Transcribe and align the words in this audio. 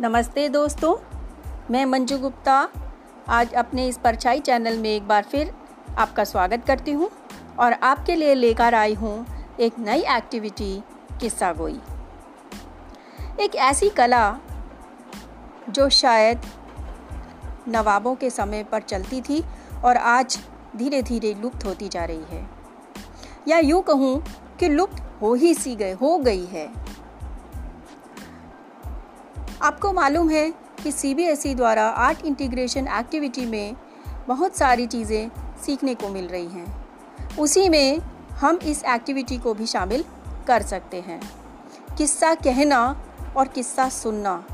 नमस्ते 0.00 0.48
दोस्तों, 0.48 0.94
मैं 1.70 1.84
मंजू 1.86 2.18
गुप्ता। 2.18 2.68
आज 3.28 3.52
अपने 3.52 3.86
इस 3.88 3.98
परछाई 3.98 4.40
चैनल 4.40 4.78
में 4.78 4.88
एक 4.90 5.08
बार 5.08 5.22
फिर 5.22 5.52
आपका 5.98 6.24
स्वागत 6.24 6.64
करती 6.66 6.92
हूँ 6.92 7.10
और 7.58 7.72
आपके 7.72 8.14
लिए 8.14 8.34
लेकर 8.34 8.74
आई 8.74 8.94
हूँ 8.94 9.26
एक 9.60 9.78
नई 9.78 10.00
एक्टिविटी 10.00 10.82
किस्सा 11.20 11.52
गोई। 11.52 11.78
एक 13.40 13.54
ऐसी 13.54 13.88
कला 13.88 14.38
जो 15.68 15.88
शायद 15.88 16.46
नवाबों 17.68 18.14
के 18.14 18.30
समय 18.30 18.64
पर 18.64 18.82
चलती 18.82 19.20
थी 19.20 19.44
और 19.84 19.96
आज 19.96 20.38
धीरे 20.76 21.02
धीरे 21.02 21.34
लुप्त 21.34 21.66
होती 21.66 21.88
जा 21.88 22.04
रही 22.04 22.24
है। 22.30 22.46
या 23.48 23.58
यूँ 23.58 23.82
कहूँ 23.82 24.22
कि 24.60 24.68
लुप्त 24.68 25.02
हो 25.22 25.34
ही 25.34 25.54
सी 25.54 25.76
गए 25.76 25.92
हो 25.92 26.18
गई 26.18 26.44
है। 26.44 26.89
आपको 29.62 29.92
मालूम 29.92 30.30
है 30.30 30.50
कि 30.82 30.92
सीबीएसई 30.92 31.54
द्वारा 31.54 31.88
आर्ट 31.88 32.24
इंटीग्रेशन 32.24 32.86
एक्टिविटी 32.88 33.44
में 33.46 33.76
बहुत 34.28 34.56
सारी 34.56 34.86
चीज़ें 34.86 35.30
सीखने 35.62 35.94
को 35.94 36.08
मिल 36.08 36.28
रही 36.28 36.46
हैं। 36.46 37.36
उसी 37.36 37.68
में 37.68 37.98
हम 38.32 38.56
इस 38.56 38.84
एक्टिविटी 38.84 39.38
को 39.38 39.54
भी 39.54 39.66
शामिल 39.66 40.04
कर 40.46 40.62
सकते 40.62 41.00
हैं। 41.00 41.20
किस्सा 41.98 42.34
कहना 42.34 43.04
और 43.36 43.48
किस्सा 43.48 43.88
सुनना 43.88 44.44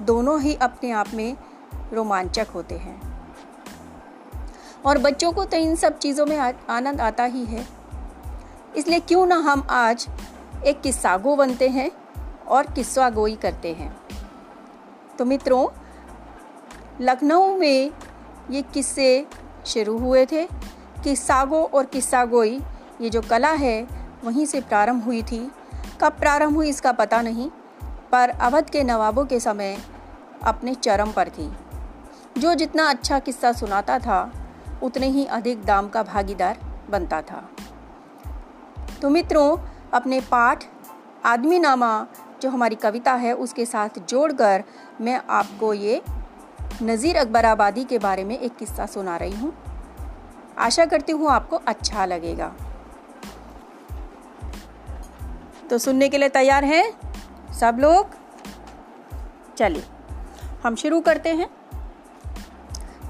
दोनों 0.00 0.40
ही 0.40 0.54
अपने 0.54 0.90
आप 0.90 1.06
में 1.14 1.36
रोमांचक 1.92 2.46
होते 2.54 2.74
हैं। 2.74 3.00
और 4.86 4.98
बच्चों 4.98 5.32
को 5.32 5.44
तो 5.44 5.56
इन 5.56 5.74
सब 5.76 5.98
चीज़ों 5.98 6.26
में 6.26 6.36
आनंद 6.36 7.00
आता 7.00 7.24
ही 7.24 7.44
है। 7.44 7.66
इसलिए 8.76 9.00
क्यों 9.00 9.26
ना 9.26 9.36
हम 9.36 9.66
आज 9.70 10.08
एक 10.66 10.80
किस्सागो 10.80 11.36
बनते 11.36 11.68
हैं 11.68 11.90
और 12.48 12.66
किस्सा 12.66 13.10
गोई 13.10 13.36
करते 13.36 13.72
हैं। 13.72 14.01
तो 15.22 15.26
मित्रों, 15.26 15.68
लखनऊ 17.00 17.58
में 17.58 17.90
ये 18.50 18.62
किस्से 18.62 19.26
शुरू 19.66 19.98
हुए 19.98 20.26
थे 20.26 20.44
किस्सागो 21.04 21.62
और 21.64 21.84
किस्सा 21.84 22.24
गोई 22.24 22.60
ये 23.00 23.10
जो 23.10 23.22
कला 23.22 23.50
है, 23.50 23.86
वहीं 24.24 24.46
से 24.46 24.60
प्रारंभ 24.60 25.04
हुई 25.04 25.22
थी। 25.22 25.50
कब 26.00 26.12
प्रारंभ 26.12 26.56
हुई 26.56 26.68
इसका 26.68 26.92
पता 26.92 27.22
नहीं, 27.22 27.50
पर 28.12 28.28
अवध 28.28 28.70
के 28.70 28.84
नवाबों 28.84 29.24
के 29.24 29.40
समय 29.40 29.78
अपने 30.44 30.74
चरम 30.74 31.12
पर 31.12 31.28
थी। 31.28 31.52
जो 32.38 32.54
जितना 32.54 32.90
अच्छा 32.90 33.18
किस्सा 33.18 33.52
सुनाता 33.52 33.98
था, 33.98 34.32
उतने 34.82 35.06
ही 35.06 35.24
अधिक 35.24 35.64
दाम 35.64 35.88
का 35.88 36.02
भागीदार 36.02 36.58
बनता 36.90 37.22
था। 37.22 37.48
तो 39.02 39.10
मित्रों, 39.10 39.58
अपने 39.94 40.20
पाठ 40.20 40.64
आदमी 41.24 41.58
नामा 41.58 42.06
जो 42.42 42.50
हमारी 42.50 42.74
कविता 42.74 43.12
है 43.12 43.32
उसके 43.32 43.66
साथ 43.66 43.98
जोड़कर 44.08 44.64
मैं 45.00 45.20
आपको 45.30 45.74
ये 45.74 46.02
नज़ीर 46.82 47.16
अकबर 47.16 47.44
आबादी 47.44 47.84
के 47.84 47.98
बारे 47.98 48.24
में 48.24 48.38
एक 48.38 48.56
किस्सा 48.56 48.86
सुना 48.86 49.16
रही 49.16 49.36
हूँ। 49.36 49.52
आशा 50.58 50.86
करती 50.86 51.12
हूँ 51.12 51.30
आपको 51.30 51.56
अच्छा 51.56 52.04
लगेगा। 52.04 52.52
तो 55.70 55.78
सुनने 55.78 56.08
के 56.08 56.18
लिए 56.18 56.28
तैयार 56.28 56.64
हैं 56.64 56.84
सब 57.52 57.78
लोग? 57.80 58.10
चलिए, 59.56 59.84
हम 60.64 60.74
शुरू 60.74 61.00
करते 61.00 61.34
हैं। 61.34 61.48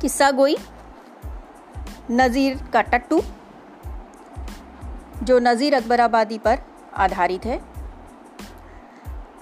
किस्सा 0.00 0.30
गोई, 0.30 0.56
नज़ीर 2.10 2.62
का 2.72 2.82
टट्टू, 2.82 3.22
जो 5.22 5.38
नज़ीर 5.38 5.74
अकबर 5.74 6.00
आबादी 6.00 6.38
पर 6.38 6.58
आधारित 6.94 7.44
है। 7.44 7.71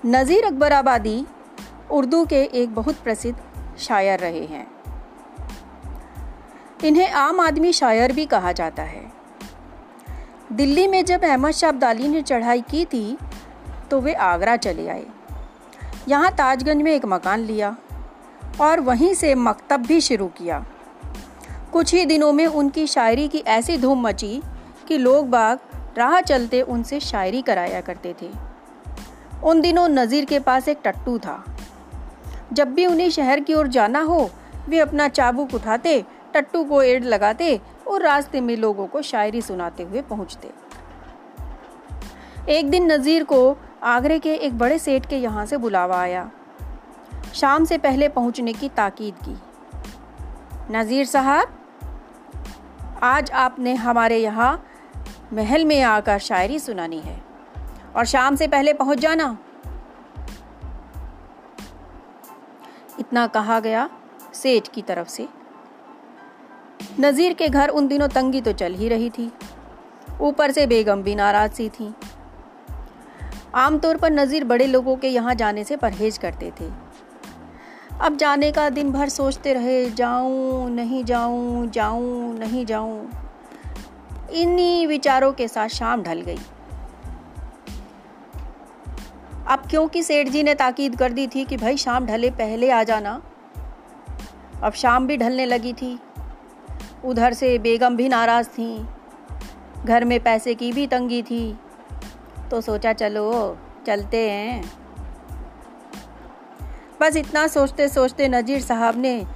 नज़ीर 0.06 0.44
अकबर 0.44 0.72
आबादी 0.72 1.26
उर्दू 1.90 2.24
के 2.24 2.42
एक 2.42 2.74
बहुत 2.74 2.96
प्रसिद्ध 2.96 3.36
शायर 3.78 4.20
रहे 4.20 4.44
हैं। 4.44 4.66
इन्हें 6.84 7.10
आम 7.10 7.40
आदमी 7.40 7.72
शायर 7.72 8.12
भी 8.12 8.26
कहा 8.26 8.52
जाता 8.52 8.82
है। 8.82 9.04
दिल्ली 10.52 10.86
में 10.86 11.04
जब 11.04 11.24
अहमद 11.24 11.50
शाह 11.50 11.70
अब्दाली 11.70 12.08
ने 12.08 12.22
चढ़ाई 12.22 12.60
की 12.60 12.84
थी 12.84 13.16
तो 13.90 14.00
वे 14.00 14.14
आगरा 14.14 14.56
चले 14.56 14.88
आए। 14.88 15.06
यहाँ 16.08 16.32
ताजगंज 16.32 16.82
में 16.82 16.92
एक 16.92 17.06
मकान 17.06 17.40
लिया 17.40 17.76
और 18.60 18.80
वहीं 18.80 19.14
से 19.14 19.34
मकतब 19.34 19.86
भी 19.86 20.00
शुरू 20.00 20.26
किया। 20.28 20.64
कुछ 21.72 21.94
ही 21.94 22.04
दिनों 22.04 22.32
में 22.32 22.46
उनकी 22.46 22.86
शायरी 22.86 23.28
की 23.28 23.38
ऐसी 23.38 23.76
धूम 23.78 24.06
मची 24.06 24.42
कि 24.88 24.98
लोग 24.98 25.28
बाग 25.30 25.58
राह 25.98 26.20
चलते 26.20 26.62
उनसे 26.62 27.00
शायरी 27.00 27.42
कराया 27.42 27.80
करते 27.80 28.14
थे। 28.22 28.49
उन 29.44 29.60
दिनों 29.60 29.88
नज़ीर 29.88 30.24
के 30.24 30.38
पास 30.38 30.68
एक 30.68 30.78
टट्टू 30.84 31.18
था। 31.18 31.44
जब 32.52 32.72
भी 32.74 32.86
उन्हें 32.86 33.10
शहर 33.10 33.40
की 33.40 33.54
ओर 33.54 33.66
जाना 33.66 34.00
हो, 34.00 34.30
वे 34.68 34.78
अपना 34.78 35.08
चाबुक 35.08 35.54
उठाते, 35.54 36.04
टट्टू 36.34 36.64
को 36.64 36.82
एड 36.82 37.04
लगाते 37.04 37.60
और 37.88 38.02
रास्ते 38.02 38.40
में 38.40 38.56
लोगों 38.56 38.86
को 38.86 39.02
शायरी 39.02 39.42
सुनाते 39.42 39.82
हुए 39.82 40.02
पहुँचते। 40.02 40.50
एक 42.48 42.70
दिन 42.70 42.92
नज़ीर 42.92 43.24
को 43.24 43.56
आगरे 43.82 44.18
के 44.18 44.34
एक 44.34 44.58
बड़े 44.58 44.78
सेठ 44.78 45.06
के 45.06 45.16
यहाँ 45.16 45.46
से 45.46 45.56
बुलावा 45.56 46.00
आया। 46.00 46.30
शाम 47.34 47.64
से 47.64 47.78
पहले 47.78 48.08
पहुँचने 48.08 48.52
की 48.52 48.68
ताकीद 48.68 49.14
की। 49.28 49.36
नज़ीर 50.70 51.06
साहब, 51.06 51.48
आज 53.02 53.30
आपने 53.30 53.74
हमारे 53.74 54.16
यहाँ 54.16 54.64
महल 55.32 55.64
में 55.64 55.82
आकर 55.82 56.18
शायरी 56.18 56.58
सुनानी 56.58 56.98
है। 56.98 57.29
और 57.96 58.04
शाम 58.04 58.36
से 58.36 58.48
पहले 58.48 58.72
पहुँच 58.72 58.98
जाना। 58.98 59.36
इतना 63.00 63.26
कहा 63.26 63.60
गया 63.60 63.88
सेठ 64.34 64.68
की 64.68 64.82
तरफ़ 64.82 65.08
से। 65.08 65.28
नज़ीर 67.00 67.32
के 67.32 67.48
घर 67.48 67.68
उन 67.68 67.88
दिनों 67.88 68.08
तंगी 68.08 68.40
तो 68.40 68.52
चल 68.52 68.74
ही 68.74 68.88
रही 68.88 69.10
थी। 69.10 69.30
ऊपर 70.20 70.50
से 70.50 70.66
बेगम 70.66 71.02
भी 71.02 71.14
नाराज़ 71.14 71.52
सी 71.52 71.68
थी। 71.68 71.94
आमतौर 73.54 73.96
पर 73.96 74.10
नज़ीर 74.10 74.44
बड़े 74.44 74.66
लोगों 74.66 74.96
के 74.96 75.08
यहाँ 75.08 75.34
जाने 75.34 75.64
से 75.64 75.76
परहेज 75.76 76.18
करते 76.18 76.52
थे। 76.60 76.70
अब 78.00 78.16
जाने 78.16 78.52
का 78.52 78.68
दिन 78.70 78.92
भर 78.92 79.08
सोचते 79.08 79.52
रहे, 79.52 79.90
जाऊँ, 79.90 80.70
नहीं 80.70 81.04
जाऊँ 81.04 81.66
जाऊँ, 81.68 82.38
नहीं 82.38 82.66
जाऊँ। 82.66 83.10
इन्हीं 84.32 84.86
विचारों 84.86 85.32
के 85.32 85.48
साथ 85.48 85.68
शाम 85.68 86.02
ढल 86.02 86.20
गई। 86.20 86.38
अब 89.50 89.62
क्योंकि 89.70 90.02
सेठ 90.02 90.28
जी 90.28 90.42
ने 90.42 90.54
ताकीद 90.54 90.98
कर 90.98 91.12
दी 91.12 91.26
थी 91.26 91.44
कि 91.44 91.56
भाई 91.56 91.76
शाम 91.76 92.06
ढले 92.06 92.30
पहले 92.30 92.70
आ 92.70 92.82
जाना। 92.82 93.22
अब 94.62 94.72
शाम 94.72 95.06
भी 95.06 95.16
ढलने 95.16 95.46
लगी 95.46 95.72
थी। 95.72 96.00
उधर 97.04 97.32
से 97.32 97.58
बेगम 97.58 97.96
भी 97.96 98.08
नाराज़ 98.08 98.48
थी। 98.48 98.86
घर 99.84 100.04
में 100.04 100.20
पैसे 100.20 100.54
की 100.54 100.72
भी 100.72 100.86
तंगी 100.86 101.22
थी। 101.22 101.58
तो 102.50 102.60
सोचा 102.60 102.92
चलो, 102.92 103.58
चलते 103.86 104.30
हैं। 104.30 104.72
बस 107.00 107.16
इतना 107.16 107.46
सोचते 107.46 107.88
सोचते 107.88 108.28
नज़ीर 108.28 108.60
साहब 108.60 108.96
ने 108.96 109.26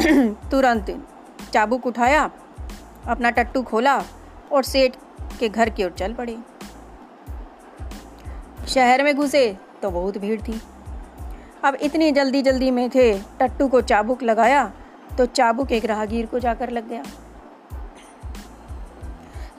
तुरंत 0.50 1.08
चाबुक 1.52 1.86
उठाया, 1.86 2.30
अपना 3.08 3.30
टट्टू 3.30 3.62
खोला 3.62 4.02
और 4.52 4.62
सेठ 4.62 4.94
के 5.40 5.48
घर 5.48 5.70
की 5.70 5.84
ओर 5.84 5.90
चल 5.90 6.14
पड़े। 6.14 6.53
शहर 8.68 9.02
में 9.02 9.14
घुसे 9.16 9.46
तो 9.82 9.90
बहुत 9.90 10.18
भीड़ 10.18 10.40
थी। 10.40 10.60
अब 11.64 11.74
इतनी 11.74 12.10
जल्दी 12.12 12.42
जल्दी 12.42 12.70
में 12.70 12.88
थे, 12.90 13.12
टट्टू 13.40 13.68
को 13.68 13.80
चाबुक 13.80 14.22
लगाया 14.22 14.72
तो 15.18 15.26
चाबुक 15.26 15.72
एक 15.72 15.84
राहगीर 15.84 16.26
को 16.26 16.38
जाकर 16.38 16.70
लग 16.70 16.88
गया। 16.88 17.02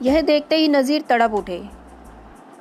यह 0.02 0.22
देखते 0.22 0.56
ही 0.56 0.68
नज़ीर 0.68 1.02
तड़प 1.02 1.34
उठे। 1.34 1.64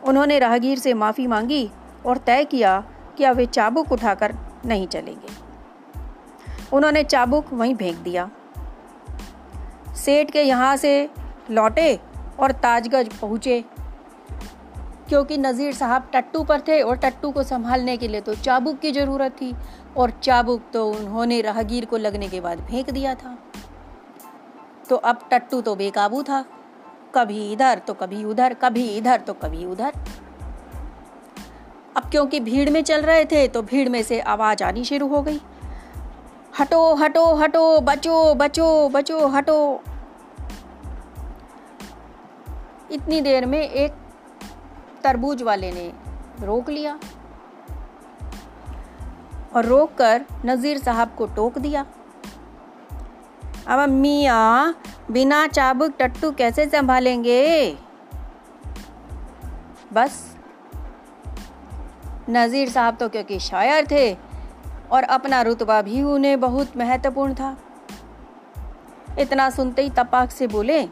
उन्होंने 0.04 0.38
राहगीर 0.38 0.78
से 0.78 0.94
माफ़ी 0.94 1.26
मांगी 1.26 1.68
और 2.06 2.18
तय 2.18 2.44
किया 2.44 2.78
कि 3.18 3.24
अब 3.24 3.36
वे 3.36 3.46
चाबुक 3.46 3.92
उठाकर 3.92 4.34
नहीं 4.66 4.86
चलेंगे। 4.86 5.32
उन्होंने 6.72 7.02
चाबुक 7.04 7.52
वहीं 7.52 7.74
फेंक 7.74 7.98
दिया। 7.98 8.30
सेठ 9.96 10.30
के 10.30 10.42
यहाँ 10.42 10.76
से 10.76 11.08
लौटे 11.50 11.98
और 12.40 12.52
ताजगंज 12.52 13.12
पहुँचे। 13.12 13.64
क्योंकि 15.08 15.36
नज़ीर 15.38 15.72
साहब 15.74 16.08
टट्टू 16.12 16.42
पर 16.44 16.60
थे 16.60 16.80
और 16.82 16.96
टट्टू 16.96 17.30
को 17.30 17.42
संभालने 17.42 17.96
के 17.96 18.08
लिए 18.08 18.20
तो 18.20 18.34
चाबुक 18.34 18.78
की 18.78 18.92
ज़रूरत 18.92 19.32
थी 19.32 19.52
और 19.96 20.10
चाबुक 20.22 20.62
तो 20.72 20.86
उन्होंने 20.90 21.40
राहगीर 21.40 21.84
को 21.84 21.96
लगने 21.96 22.28
के 22.28 22.40
बाद 22.40 22.60
फेंक 22.60 22.90
दिया 22.90 23.14
था। 23.14 23.36
तो 24.88 24.96
अब 24.96 25.28
टट्टू 25.30 25.60
तो 25.60 25.74
बेकाबू 25.76 26.22
था। 26.22 26.44
कभी 27.14 27.52
इधर 27.52 27.78
तो 27.78 27.94
कभी 27.94 28.24
उधर, 28.24 28.54
कभी 28.54 28.88
इधर 28.88 29.20
तो 29.20 29.32
कभी 29.34 29.64
उधर। 29.64 29.92
अब 31.96 32.08
क्योंकि 32.10 32.40
भीड़ 32.40 32.70
में 32.70 32.82
चल 32.82 33.02
रहे 33.02 33.24
थे 33.24 33.46
तो 33.48 33.62
भीड़ 33.62 33.88
में 33.88 34.02
से 34.02 34.20
आवाज़ 34.20 34.62
आनी 34.64 34.84
शुरू 34.84 35.08
हो 35.08 35.22
गई। 35.22 35.40
हटो 36.60 36.94
हटो 36.94 37.24
हटो, 37.34 37.80
बचो 37.80 38.34
बचो 38.34 38.88
बचो, 38.88 39.26
हटो। 39.28 39.82
इतनी 42.90 43.20
देर 43.20 43.46
में 43.46 43.60
एक 43.60 43.92
तरबूज 45.04 45.42
वाले 45.42 45.70
ने 45.72 45.92
रोक 46.40 46.70
लिया 46.70 46.98
और 49.54 49.66
रोक 49.66 49.94
कर 49.94 50.24
नज़ीर 50.46 50.78
साहब 50.78 51.14
को 51.18 51.26
टोक 51.26 51.58
दिया। 51.58 51.86
अब 53.66 53.88
मियाँ, 53.88 54.74
बिना 55.10 55.46
चाबुक 55.46 55.92
टट्टू 55.98 56.30
कैसे 56.32 56.66
संभालेंगे? 56.66 57.76
बस। 59.92 60.22
नज़ीर 62.30 62.68
साहब 62.68 62.96
तो 62.96 63.08
क्योंकि 63.08 63.38
शायर 63.38 63.86
थे 63.90 64.12
और 64.92 65.02
अपना 65.10 65.40
रुतबा 65.42 65.80
भी 65.82 66.02
उन्हें 66.02 66.40
बहुत 66.40 66.76
महत्वपूर्ण 66.76 67.34
था। 67.34 67.56
इतना 69.18 69.48
सुनते 69.50 69.82
ही 69.82 69.90
तपाक 69.90 70.30
से 70.30 70.46
बोले, 70.46 70.82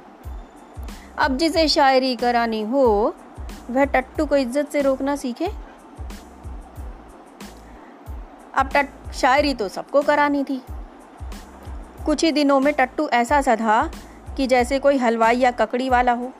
अब 1.19 1.37
जिसे 1.37 1.67
शायरी 1.69 2.14
करानी 2.17 2.62
हो 2.62 3.14
वह 3.70 3.85
टट्टू 3.85 4.26
को 4.26 4.37
इज़्ज़त 4.37 4.69
से 4.69 4.81
रोकना 4.82 5.17
सीखे। 5.17 5.50
अब 8.55 8.69
टट, 8.75 8.88
शायरी 9.12 9.55
तो 9.55 9.69
सबको 9.69 10.03
करानी 10.03 10.44
थी। 10.44 10.62
कुछ 12.06 12.25
ही 12.25 12.32
दिनों 12.32 12.61
में 12.61 12.75
टट्टू 12.75 13.09
ऐसा 13.09 13.41
सा 13.41 13.56
था 13.56 13.91
कि 14.37 14.47
जैसे 14.47 14.79
कोई 14.79 14.97
हलवाई 14.97 15.37
या 15.37 15.50
ककड़ी 15.50 15.88
वाला 15.88 16.12
हो। 16.12 16.32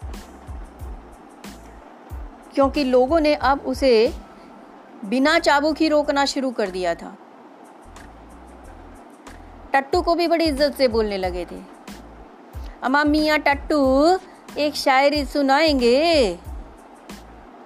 क्योंकि 2.55 2.85
लोगों 2.85 3.21
ने 3.21 3.35
अब 3.35 3.61
उसे 3.61 4.15
बिना 5.05 5.39
चाबुक 5.39 5.77
ही 5.77 5.89
रोकना 5.89 6.25
शुरू 6.25 6.51
कर 6.51 6.71
दिया 6.71 6.95
था। 6.95 7.17
टट्टू 9.73 10.03
को 10.03 10.15
भी 10.15 10.29
बड़ी 10.29 10.45
इज़्ज़त 10.45 10.75
से 10.75 10.89
बोलने 10.89 11.17
लगे 11.17 11.45
थे। 11.45 11.61
अम्मा 12.83 13.05
मियाँ 13.05 13.39
टट्टू, 13.39 14.19
एक 14.59 14.75
शायरी 14.75 15.25
सुनाएँगे? 15.25 16.39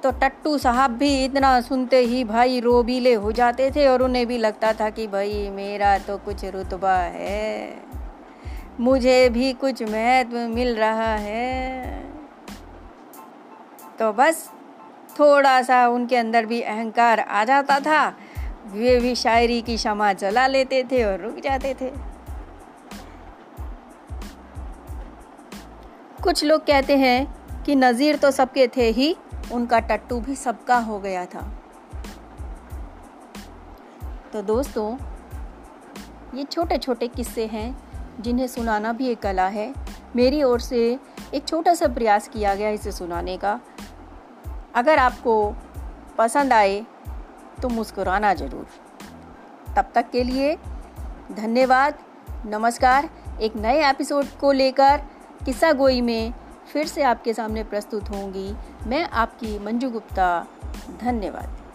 तो 0.06 0.10
टट्टू 0.12 0.58
साहब 0.58 0.90
भी 0.90 1.24
इतना 1.24 1.60
सुनते 1.60 1.98
ही 1.98 2.24
भाई 2.24 2.60
रोबीले 2.60 3.14
हो 3.14 3.32
जाते 3.32 3.70
थे 3.70 3.86
और 3.88 4.02
उन्हें 4.02 4.26
भी 4.26 4.38
लगता 4.38 4.72
था 4.72 4.90
कि 4.90 5.06
भाई 5.06 5.50
मेरा 5.50 5.98
तो 5.98 6.18
कुछ 6.18 6.44
रुतबा 6.44 6.94
है। 6.94 7.74
मुझे 8.80 9.28
भी 9.28 9.52
कुछ 9.52 9.82
महत्व 9.82 10.36
मिल 10.36 10.76
रहा 10.76 11.14
है। 11.14 12.04
तो 13.98 14.12
बस 14.12 14.50
थोड़ा 15.20 15.62
सा 15.62 15.88
उनके 15.88 16.16
अंदर 16.16 16.46
भी 16.46 16.60
अहंकार 16.60 17.20
आ 17.20 17.44
जाता 17.44 17.78
था। 17.78 18.08
वे 18.66 18.96
भी 18.96 19.14
शायरी 19.14 19.60
की 19.62 19.76
क्षमा 19.76 20.12
जला 20.12 20.46
लेते 20.46 20.82
थे 20.82 21.04
और 21.04 21.20
रुक 21.20 21.40
जाते 21.44 21.74
थे। 21.74 21.90
कुछ 26.22 26.44
लोग 26.44 26.60
कहते 26.60 26.96
हैं 26.96 27.35
कि 27.66 27.74
नज़ीर 27.74 28.16
तो 28.16 28.30
सबके 28.30 28.66
थे 28.68 28.90
ही, 28.90 29.16
उनका 29.52 29.78
टट्टू 29.80 30.18
भी 30.20 30.34
सबका 30.36 30.76
हो 30.78 30.98
गया 30.98 31.24
था। 31.26 31.40
तो 34.32 34.42
दोस्तों, 34.42 34.96
ये 36.34 36.44
छोटे 36.44 36.78
छोटे 36.78 37.08
किस्से 37.08 37.46
हैं, 37.46 37.76
जिन्हें 38.20 38.46
सुनाना 38.46 38.92
भी 38.92 39.08
एक 39.08 39.20
कला 39.22 39.46
है। 39.48 39.72
मेरी 40.16 40.42
ओर 40.42 40.60
से 40.60 40.98
एक 41.34 41.48
छोटा 41.48 41.74
सा 41.74 41.88
प्रयास 41.88 42.28
किया 42.28 42.54
गया 42.54 42.70
इसे 42.70 42.92
सुनाने 42.92 43.36
का। 43.36 43.58
अगर 44.74 44.98
आपको 44.98 45.54
पसंद 46.18 46.52
आए 46.52 46.84
तो 47.62 47.68
मुस्कुराना 47.68 48.34
ज़रूर। 48.34 48.66
तब 49.76 49.90
तक 49.94 50.10
के 50.10 50.22
लिए 50.22 50.56
धन्यवाद, 51.32 51.98
नमस्कार। 52.46 53.10
एक 53.42 53.56
नए 53.56 53.88
एपिसोड 53.90 54.26
को 54.40 54.52
लेकर 54.52 55.02
किस्सा 55.44 55.72
गोई 55.72 56.00
में 56.00 56.32
फिर 56.72 56.86
से 56.86 57.02
आपके 57.02 57.34
सामने 57.34 57.64
प्रस्तुत 57.64 58.10
होंगी। 58.10 58.54
मैं 58.86 59.08
आपकी 59.08 59.58
मंजू 59.58 59.90
गुप्ता। 59.90 60.46
धन्यवाद। 61.00 61.65